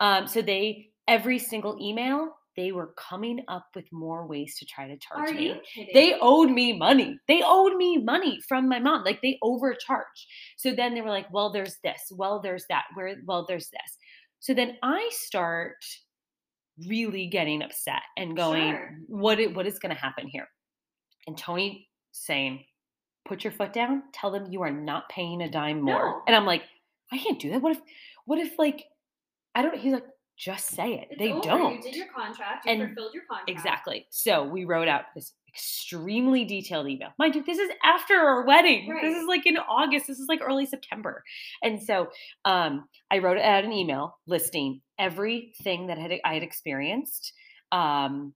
[0.00, 4.88] Um, so they every single email, they were coming up with more ways to try
[4.88, 5.46] to charge Are me.
[5.76, 5.86] you?
[5.94, 7.16] They owed me money.
[7.28, 9.04] They owed me money from my mom.
[9.04, 10.26] Like they overcharged.
[10.56, 12.10] So then they were like, well, there's this.
[12.10, 12.86] Well, there's that.
[12.94, 13.96] Where well, there's this.
[14.40, 15.76] So then I start
[16.88, 18.98] really getting upset and going, sure.
[19.06, 20.48] what, what is going to happen here?
[21.28, 22.64] And Tony saying,
[23.24, 26.06] put your foot down, tell them you are not paying a dime more.
[26.06, 26.22] No.
[26.26, 26.62] And I'm like,
[27.12, 27.62] I can't do that.
[27.62, 27.80] What if
[28.24, 28.84] what if like
[29.54, 30.04] I don't he's like,
[30.38, 31.08] just say it.
[31.10, 31.42] It's they over.
[31.42, 31.74] don't.
[31.76, 32.64] You did your contract.
[32.66, 33.50] You And- fulfilled your contract.
[33.50, 34.06] Exactly.
[34.10, 37.08] So we wrote out this extremely detailed email.
[37.18, 38.88] Mind you, this is after our wedding.
[39.02, 40.06] This is like in August.
[40.06, 41.24] This is like early September.
[41.62, 42.08] And so
[42.44, 47.32] um, I wrote out an email listing everything that had I had experienced.
[47.72, 48.34] Um,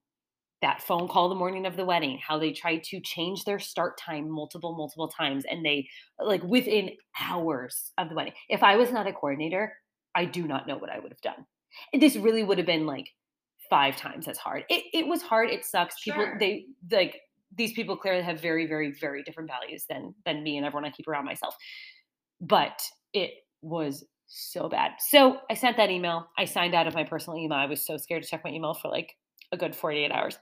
[0.62, 3.98] that phone call the morning of the wedding, how they tried to change their start
[3.98, 5.88] time multiple, multiple times, and they
[6.20, 8.32] like within hours of the wedding.
[8.48, 9.74] If I was not a coordinator,
[10.14, 11.44] I do not know what I would have done.
[11.92, 13.08] This really would have been like
[13.70, 14.64] five times as hard.
[14.68, 15.50] It it was hard.
[15.50, 16.00] It sucks.
[16.02, 16.38] People Sure.
[16.38, 17.20] they like
[17.54, 20.90] these people clearly have very very very different values than than me and everyone I
[20.90, 21.56] keep around myself.
[22.40, 22.82] But
[23.12, 23.30] it
[23.62, 24.92] was so bad.
[24.98, 26.26] So I sent that email.
[26.38, 27.58] I signed out of my personal email.
[27.58, 29.14] I was so scared to check my email for like
[29.52, 30.38] a good 48 hours.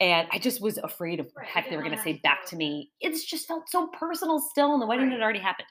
[0.00, 2.44] And I just was afraid of what Right, heck they were going wanna say back
[2.46, 2.90] to me.
[3.00, 5.68] It's just felt so personal still, and the wedding had already happened.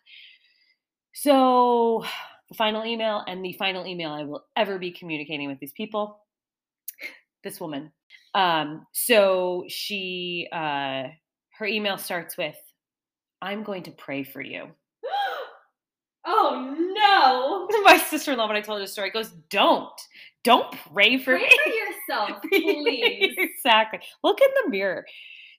[1.13, 2.05] So
[2.49, 6.19] the final email and the final email I will ever be communicating with these people.
[7.43, 7.91] This woman.
[8.33, 11.03] Um, so she uh
[11.57, 12.55] her email starts with,
[13.41, 14.67] I'm going to pray for you.
[16.25, 16.75] oh
[17.71, 17.81] no!
[17.83, 19.89] My sister-in-law, when I told her the story, goes, Don't.
[20.43, 21.49] Don't pray for Pray me.
[21.63, 21.71] for
[22.15, 23.35] yourself, please.
[23.37, 23.99] exactly.
[24.23, 25.05] Look in the mirror.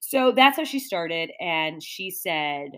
[0.00, 1.30] So that's how she started.
[1.40, 2.70] And she said,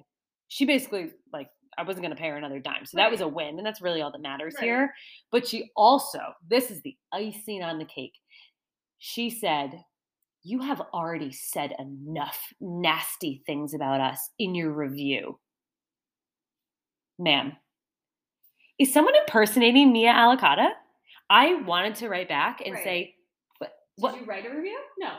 [0.48, 1.48] she basically, like,
[1.80, 2.84] I wasn't going to pay her another dime.
[2.84, 3.56] So that was a win.
[3.56, 4.64] And that's really all that matters Right.
[4.64, 4.94] here.
[5.32, 8.12] But she also, this is the icing on the cake.
[8.98, 9.82] She said,
[10.42, 15.38] You have already said enough nasty things about us in your review.
[17.18, 17.56] Ma'am,
[18.78, 20.70] is someone impersonating Mia Alicata?
[21.28, 22.84] I wanted to write back and Right.
[22.84, 23.16] say,
[23.58, 23.72] "What?
[23.96, 24.16] Did What?
[24.16, 24.78] you write a review?
[24.98, 25.18] No.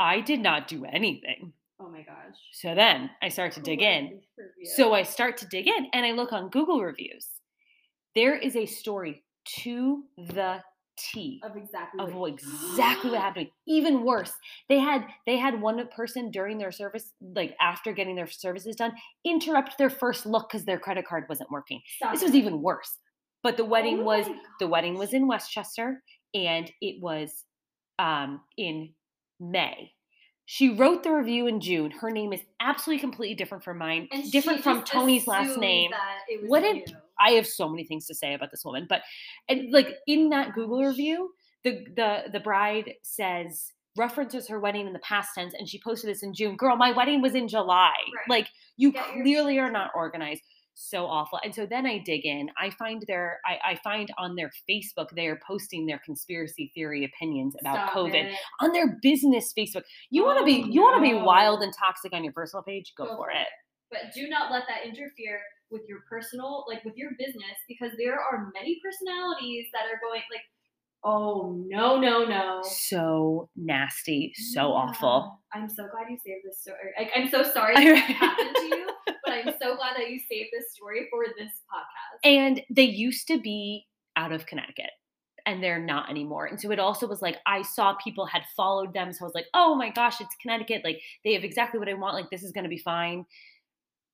[0.00, 2.36] I did not do anything." Oh my gosh.
[2.52, 4.20] So then I start to dig in.
[4.76, 7.26] So I start to dig in and I look on Google reviews.
[8.14, 9.22] There is a story
[9.62, 10.60] to the
[10.98, 13.48] T of exactly of what exactly what happened.
[13.68, 14.32] Even worse,
[14.68, 18.92] they had they had one person during their service, like after getting their services done,
[19.24, 21.80] interrupt their first look because their credit card wasn't working.
[21.96, 22.98] Stop This was even worse.
[23.44, 26.02] But the wedding Oh was my the wedding was in Westchester
[26.34, 27.44] and it was
[28.00, 28.90] um, in
[29.38, 29.92] May.
[30.50, 31.90] She wrote the review in June.
[31.90, 35.90] Her name is absolutely completely different from mine, And different from Tony's last name.
[35.90, 38.86] That it was What if- I have so many things to say about this woman,
[38.88, 39.02] but
[39.50, 41.34] and like in that Google review,
[41.64, 46.08] the the the bride says references her wedding in the past tense, and she posted
[46.08, 46.56] this in June.
[46.56, 47.92] Girl, my wedding was in July.
[48.16, 48.28] Right.
[48.30, 50.40] Like you Get clearly shit are not organized.
[50.80, 51.40] So awful.
[51.42, 52.48] And so then I dig in.
[52.56, 57.04] I find their I, I find on their Facebook they are posting their conspiracy theory
[57.04, 58.36] opinions about Stop COVID it.
[58.60, 59.82] on their business Facebook.
[60.10, 62.62] You want to be Oh, you want to be wild and toxic on your personal
[62.62, 62.92] page?
[62.96, 63.48] Go, Go for it.
[63.90, 68.14] But do not let that interfere with your personal, like with your business, because there
[68.14, 70.42] are many personalities that are going like,
[71.02, 72.62] oh no, no, no.
[72.62, 75.40] So nasty, so awful.
[75.52, 76.92] I'm so glad you saved this story.
[76.96, 78.88] Like, I'm so sorry that happened to you,
[79.46, 82.28] I'm so glad that you saved this story for this podcast.
[82.28, 84.90] And they used to be out of Connecticut
[85.46, 86.46] and they're not anymore.
[86.46, 89.12] And so it also was like I saw people had followed them.
[89.12, 90.82] So I was like, oh my gosh, it's Connecticut.
[90.84, 92.14] Like they have exactly what I want.
[92.14, 93.24] Like this is gonna be fine.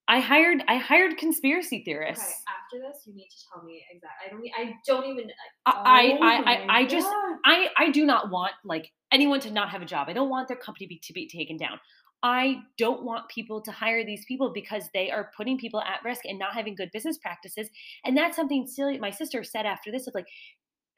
[0.06, 2.42] I hired I hired conspiracy Okay, theorists.
[2.46, 4.52] after this, you need to tell me exactly.
[4.56, 4.68] I don't.
[4.68, 5.30] I don't even.
[5.66, 7.08] I Oh I I, I, I just
[7.44, 10.08] I I do not want like anyone to not have a job.
[10.08, 11.80] I don't want their company be, to be taken down.
[12.24, 16.22] I don't want people to hire these people because they are putting people at risk
[16.24, 17.70] and not having good business practices.
[18.04, 18.98] And that's something silly.
[18.98, 20.26] My sister said after this of like,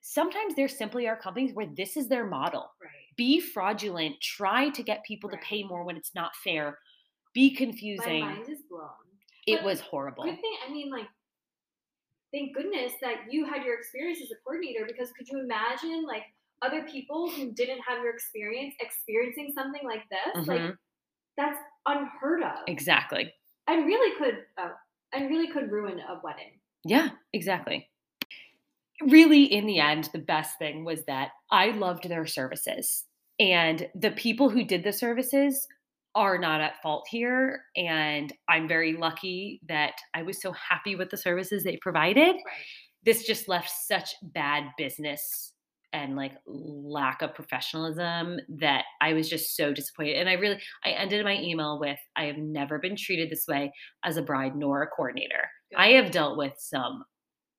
[0.02, 2.70] sometimes there simply are companies where this is their model.
[2.82, 2.92] Right.
[3.16, 6.78] Be fraudulent, try to get people to pay more when it's not fair.
[7.34, 8.20] be confusing.
[8.20, 8.90] My mind is blown.
[9.46, 10.24] It But was horrible.
[10.24, 11.08] Good thing, I mean, like,
[12.32, 16.24] thank goodness that you had your experience as a coordinator because could you imagine, like,
[16.62, 20.46] other people who didn't have your experience experiencing something like this?
[20.46, 20.78] Like, Mhm.
[21.36, 22.58] That's unheard of.
[22.66, 23.32] Exactly.
[23.66, 24.72] And really could, oh,
[25.12, 26.52] and really could ruin a wedding.
[26.84, 27.88] Yeah, exactly.
[29.02, 33.04] Really, in the end, the best thing was that I loved their services.
[33.38, 35.66] And the people who did the services
[36.14, 37.60] are not at fault here.
[37.76, 42.34] And I'm very lucky that I was so happy with the services they provided.
[42.34, 42.64] Right.
[43.04, 45.52] This just left such bad business
[45.92, 50.16] and like lack of professionalism that I was just so disappointed.
[50.16, 53.72] And I really, I ended my email with I have never been treated this way
[54.04, 55.48] as a bride nor a coordinator.
[55.76, 57.04] I have dealt with some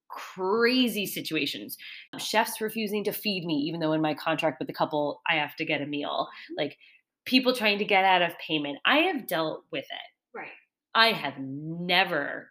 [0.09, 1.77] crazy situations.
[2.17, 5.55] Chefs refusing to feed me, even though in my contract with the couple, I have
[5.57, 6.27] to get a meal.
[6.29, 6.63] Mm-hmm.
[6.63, 6.77] Like
[7.25, 8.77] people trying to get out of payment.
[8.85, 10.37] I have dealt with it.
[10.37, 10.47] Right.
[10.95, 12.49] I have never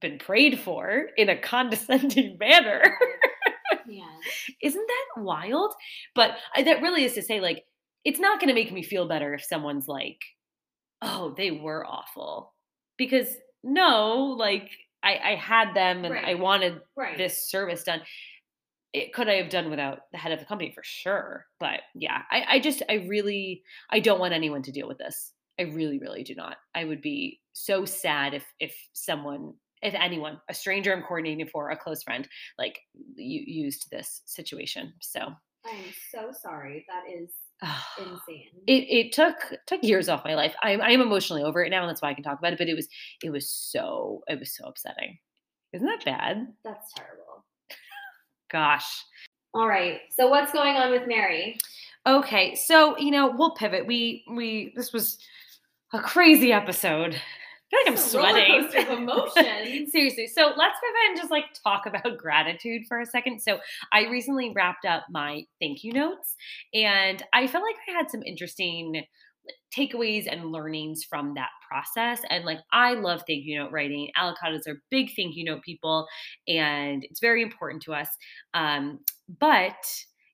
[0.00, 2.82] been prayed for in a condescending manner.
[3.88, 4.04] Yeah.
[4.62, 5.74] Isn't that wild?
[6.14, 7.64] But I, that really is to say, like,
[8.04, 10.18] it's not going to make me feel better if someone's like,
[11.02, 12.54] oh, they were awful.
[12.96, 13.28] Because
[13.62, 14.70] no, like,
[15.02, 17.16] I, I had them and I wanted Right.
[17.16, 18.02] this service done.
[18.92, 21.46] It could I have done without the head of the company for sure.
[21.60, 25.32] But yeah, I, I just, I really, I don't want anyone to deal with this.
[25.60, 26.56] I really, really do not.
[26.74, 31.70] I would be so sad if, if someone, if anyone, a stranger I'm coordinating for,
[31.70, 32.80] a close friend, like
[33.16, 34.92] you used this situation.
[35.00, 35.20] So
[35.66, 36.86] I'm so sorry.
[36.88, 37.30] That is
[37.98, 38.48] insane.
[38.66, 39.36] it, it took
[39.66, 40.54] took years off my life.
[40.62, 42.58] I'm I'm emotionally over it now, and that's why I can talk about it.
[42.58, 42.88] But it was
[43.22, 45.18] it was so it was so upsetting.
[45.72, 46.48] Isn't that bad?
[46.64, 47.44] That's terrible.
[48.50, 49.04] Gosh.
[49.54, 50.00] All right.
[50.10, 51.58] So what's going on with Mary?
[52.06, 53.86] Okay, so you know we'll pivot.
[53.86, 55.18] We we this was
[55.92, 57.20] a crazy episode.
[57.72, 58.92] I feel like I'm sweating.
[58.92, 59.92] of emotions.
[59.92, 60.26] Seriously.
[60.26, 63.40] So let's pivot and just like talk about gratitude for a second.
[63.40, 63.58] So
[63.92, 66.34] I recently wrapped up my thank you notes,
[66.72, 69.04] and I felt like I had some interesting
[69.76, 72.20] takeaways and learnings from that process.
[72.30, 74.10] And like, I love thank you note writing.
[74.18, 76.06] Avocados are big thank you note people,
[76.46, 78.08] and it's very important to us.
[78.54, 79.00] Um,
[79.40, 79.76] but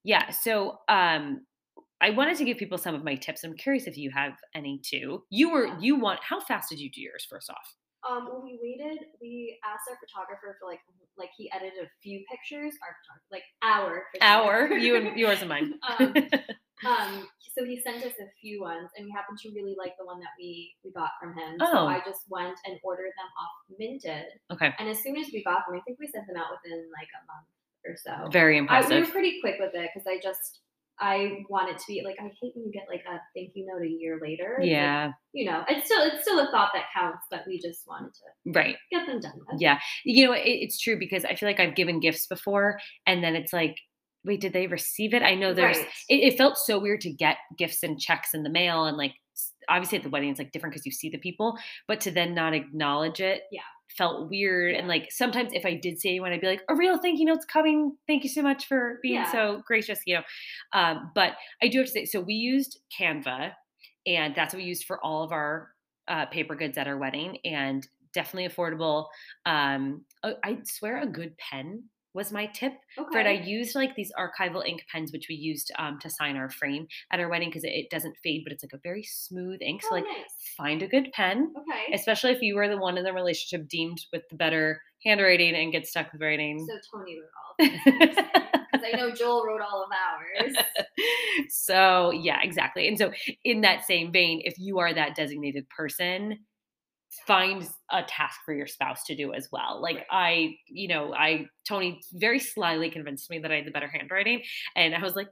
[0.05, 1.41] yeah, so um,
[2.05, 3.45] I wanted to give people some of my tips.
[3.45, 5.25] I'm curious if you have any too.
[5.31, 5.79] You were Yeah.
[5.81, 7.77] you want how fast did you do yours first off?
[8.07, 8.99] Um, well, we waited.
[9.23, 10.81] We asked our photographer for like,
[11.17, 12.75] like he edited a few pictures.
[12.85, 15.73] Our photographer, like our Hour, you and yours and mine.
[15.89, 16.13] um,
[16.87, 20.05] um, so he sent us a few ones, and we happened to really like the
[20.05, 21.57] one that we we got from him.
[21.63, 21.73] Oh.
[21.73, 25.43] So I just went and ordered them off Minted, okay, and as soon as we
[25.43, 27.49] got them, I think we sent them out within like a month
[27.87, 28.29] or so.
[28.29, 28.93] very impressive.
[28.93, 30.61] I, we were pretty quick with it because I just
[31.01, 33.67] I want it to be like I hate when you get like a thank you
[33.67, 34.57] note a year later.
[34.59, 37.61] It's like, yeah, you know, it's still it's still a thought that counts, but we
[37.61, 38.77] just wanted to right.
[38.93, 39.61] get them done with.
[39.61, 43.25] Yeah, you know it, it's true because I feel like I've given gifts before, and
[43.25, 43.77] then it's like,
[44.25, 45.23] wait, did they receive it?
[45.23, 45.79] I know there's.
[45.79, 45.89] Right.
[46.09, 49.15] It, it felt so weird to get gifts and checks in the mail, and like
[49.69, 52.35] obviously at the wedding it's like different because you see the people, but to then
[52.35, 53.63] not acknowledge it, Yeah.
[53.97, 54.75] Felt weird.
[54.75, 57.27] And like sometimes if I did say anyone, I'd be like, a real thank you
[57.27, 57.97] note's coming.
[58.07, 59.31] Thank you so much for being Yeah.
[59.31, 60.23] so gracious, you know.
[60.73, 63.53] Um, but I do have to say, so we used Canva,
[64.07, 65.71] and that's what we used for all of our
[66.09, 69.07] uh, paper goods at our wedding, and definitely affordable.
[69.47, 72.73] Um, uh, I swear a good pen was my tip.
[72.99, 73.09] Okay.
[73.11, 76.49] Fred, I used like these archival ink pens, which we used um, to sign our
[76.49, 79.61] frame at our wedding because it, it doesn't fade, but it's like a very smooth
[79.61, 79.83] ink.
[79.83, 80.55] So oh, like, nice.
[80.57, 81.93] find a good pen, Okay.
[81.95, 85.73] especially if you were the one in the relationship deemed with the better handwriting and
[85.73, 86.65] get stuck with writing.
[86.67, 88.15] So Tony wrote all
[88.73, 90.57] because I know Joel wrote all of ours.
[91.51, 92.89] so yeah, exactly.
[92.89, 93.13] And so
[93.45, 96.39] in that same vein, if you are that designated person,
[97.27, 99.81] find a task for your spouse to do as well.
[99.81, 100.07] Like Right.
[100.11, 104.43] I, you know, I Tony very slyly convinced me that I had the better handwriting,
[104.77, 105.29] and I was like,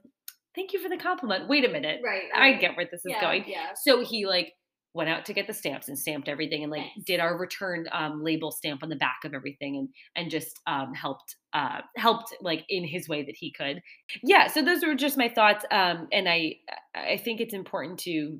[0.55, 2.23] "Thank you for the compliment." Wait a minute, Right.
[2.35, 3.45] I get where this is going.
[3.47, 3.71] Yeah.
[3.83, 4.53] So he like
[4.95, 7.03] went out to get the stamps and stamped everything and like Nice.
[7.05, 10.93] did our return um, label stamp on the back of everything and and just um,
[10.93, 13.81] helped uh, helped like in his way that he could.
[14.23, 16.57] Yeah, so those were just my thoughts um, and I
[16.95, 18.39] I think it's important to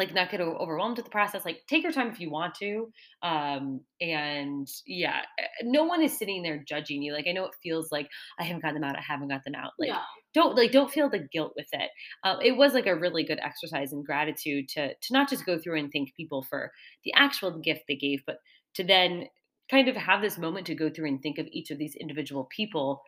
[0.00, 2.90] like not get overwhelmed with the process like take your time if you want to
[3.22, 7.54] um and yeah eh, no one is sitting there judging you like i know it
[7.62, 8.08] feels like
[8.40, 9.98] i haven't got them out i haven't got them out like no.
[10.34, 11.90] don't like don't feel the guilt with it.
[12.24, 15.58] Um, it was like a really good exercise in gratitude to to not just go
[15.58, 16.72] through and thank people for
[17.04, 18.36] the actual gift they gave, but
[18.74, 19.26] to then
[19.70, 22.48] kind of have this moment to go through and think of each of these individual
[22.54, 23.02] people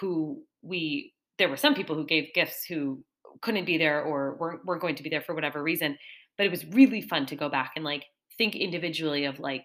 [0.00, 3.02] who we there were some people who gave gifts who
[3.40, 5.96] couldn't be there or weren't, weren't going to be there for whatever reason
[6.36, 8.04] but it was really fun to go back and like
[8.38, 9.64] think individually of like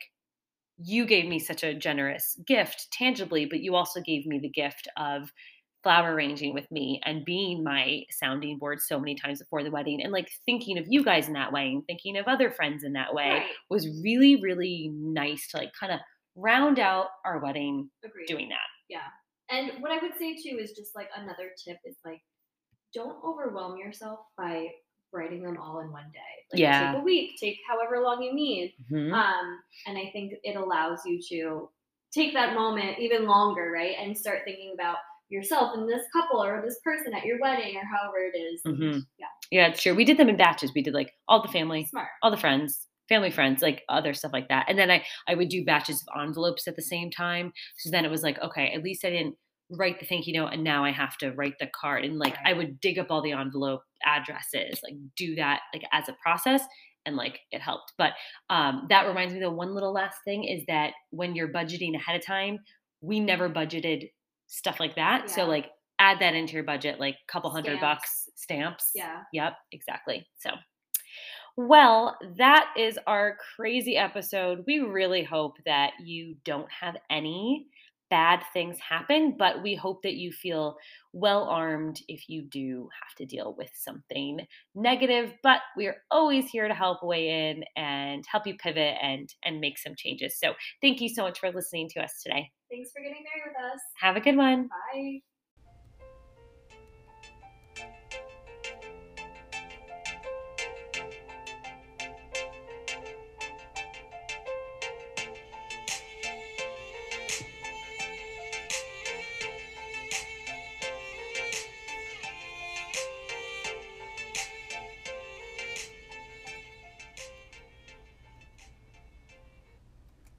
[0.77, 4.87] you gave me such a generous gift tangibly, but you also gave me the gift
[4.97, 5.29] of
[5.83, 10.01] flower arranging with me and being my sounding board so many times before the wedding
[10.03, 12.91] and like thinking of you guys in that way and thinking of other friends in
[12.93, 13.45] that way Right.
[13.69, 15.99] was really really nice to like kind of
[16.35, 18.25] round out our wedding Agreed.
[18.27, 18.57] doing that
[18.89, 19.07] Yeah.
[19.49, 22.19] And what I would say too is just like another tip is like
[22.93, 24.67] don't overwhelm yourself by
[25.11, 26.19] writing them all in one day.
[26.53, 26.91] Like Yeah.
[26.93, 28.75] take a week, take however long you need.
[28.91, 29.13] Mhm.
[29.13, 31.69] Um, and I think it allows you to
[32.11, 33.95] take that moment even longer, right?
[33.99, 34.97] And start thinking about
[35.29, 38.61] yourself and this couple or this person at your wedding or however it is.
[38.65, 39.03] Mhm.
[39.19, 39.27] Yeah.
[39.51, 42.09] yeah it's true we did them in batches we did like all the family Smart.
[42.23, 45.49] all the friends family friends like other stuff like that and then i i would
[45.49, 48.83] do batches of envelopes at the same time so then it was like okay at
[48.83, 49.35] least i didn't
[49.71, 52.35] write the thank you note and now i have to write the card and like
[52.45, 56.63] i would dig up all the envelope addresses like do that like as a process
[57.05, 58.13] and like it helped but
[58.49, 62.15] um that reminds me the one little last thing is that when you're budgeting ahead
[62.15, 62.57] of time
[63.01, 64.09] we never budgeted
[64.47, 65.67] stuff like that so like
[65.99, 67.81] add that into your budget like a couple hundred Stamps.
[67.81, 69.21] bucks stamps Yeah.
[69.33, 70.27] Yep, exactly.
[70.39, 70.51] So,
[71.57, 74.63] well, that is our crazy episode.
[74.65, 77.67] We really hope that you don't have any
[78.09, 80.77] bad things happen, but we hope that you feel
[81.13, 84.45] well armed if you do have to deal with something
[84.75, 85.33] negative.
[85.43, 89.59] But we are always here to help weigh in and help you pivot and and
[89.59, 90.39] make some changes.
[90.39, 92.51] So, thank you so much for listening to us today.
[92.69, 93.81] Thanks for getting married with us.
[93.99, 94.69] Have a good one.
[94.93, 95.21] Bye.